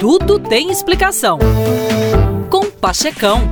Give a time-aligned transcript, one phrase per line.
[0.00, 1.38] Tudo tem explicação.
[2.48, 3.42] Com Pachecão.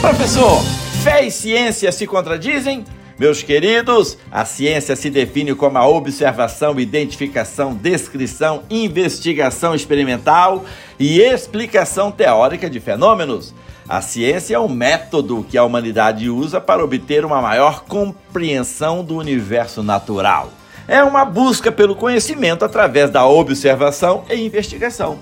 [0.00, 0.62] Professor,
[1.02, 2.84] fé e ciência se contradizem?
[3.18, 10.64] Meus queridos, a ciência se define como a observação, identificação, descrição, investigação experimental
[11.00, 13.52] e explicação teórica de fenômenos.
[13.88, 19.16] A ciência é um método que a humanidade usa para obter uma maior compreensão do
[19.16, 20.52] universo natural.
[20.88, 25.18] É uma busca pelo conhecimento através da observação e investigação.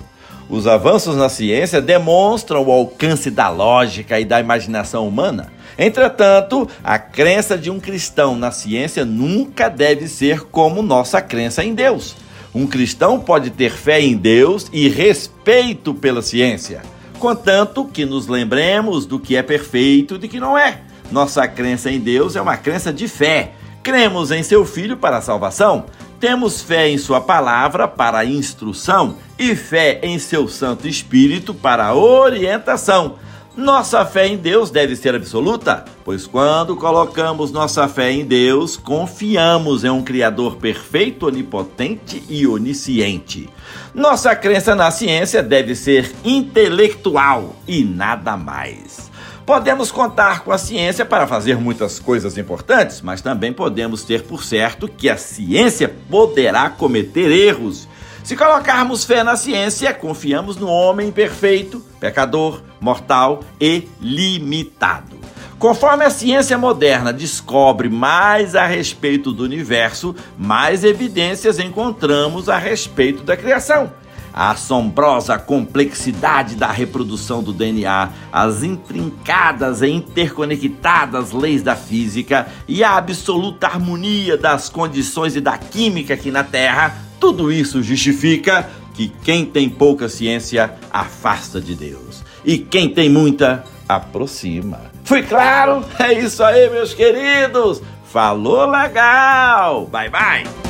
[0.49, 5.51] Os avanços na ciência demonstram o alcance da lógica e da imaginação humana.
[5.77, 11.73] Entretanto, a crença de um cristão na ciência nunca deve ser como nossa crença em
[11.73, 12.15] Deus.
[12.53, 16.81] Um cristão pode ter fé em Deus e respeito pela ciência
[17.25, 20.81] contanto que nos lembremos do que é perfeito e do que não é.
[21.11, 23.53] Nossa crença em Deus é uma crença de fé.
[23.85, 25.85] Cremos em seu Filho para a salvação.
[26.19, 31.85] Temos fé em Sua palavra para a instrução e fé em seu Santo Espírito para
[31.85, 33.17] a orientação.
[33.55, 39.83] Nossa fé em Deus deve ser absoluta, pois quando colocamos nossa fé em Deus, confiamos
[39.83, 43.47] em um Criador perfeito, onipotente e onisciente.
[43.93, 49.11] Nossa crença na ciência deve ser intelectual e nada mais.
[49.45, 54.43] Podemos contar com a ciência para fazer muitas coisas importantes, mas também podemos ter por
[54.43, 57.87] certo que a ciência poderá cometer erros
[58.25, 65.15] se colocarmos fé na ciência, confiamos no homem perfeito, pecador, mortal e limitado.
[65.59, 73.21] Conforme a ciência moderna descobre mais a respeito do universo, mais evidências encontramos a respeito
[73.21, 73.93] da criação.
[74.35, 82.83] A assombrosa complexidade da reprodução do DNA, as intrincadas e interconectadas leis da física e
[82.83, 89.11] a absoluta harmonia das condições e da química aqui na Terra tudo isso justifica que
[89.23, 94.91] quem tem pouca ciência afasta de Deus e quem tem muita aproxima.
[95.03, 95.83] Fui claro?
[95.99, 97.81] É isso aí, meus queridos.
[98.05, 99.87] Falou legal.
[99.87, 100.64] Bye bye.